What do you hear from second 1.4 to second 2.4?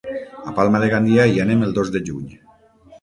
anem el dos de juny.